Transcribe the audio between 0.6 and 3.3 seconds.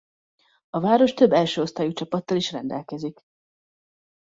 A város több első osztályú csapattal is rendelkezik.